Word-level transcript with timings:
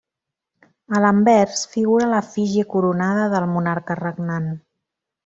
A 0.99 1.01
l'anvers 1.03 1.61
figura 1.75 2.07
l'efígie 2.13 2.65
coronada 2.75 3.29
del 3.37 3.47
monarca 3.55 3.99
regnant. 4.05 4.49